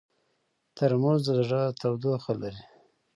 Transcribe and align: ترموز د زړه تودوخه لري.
ترموز 0.75 1.21
د 1.27 1.29
زړه 1.47 1.61
تودوخه 1.79 2.33
لري. 2.41 2.63